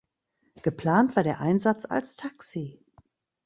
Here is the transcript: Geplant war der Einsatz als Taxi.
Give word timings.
Geplant 0.63 1.15
war 1.15 1.21
der 1.21 1.39
Einsatz 1.41 1.85
als 1.85 2.15
Taxi. 2.15 2.83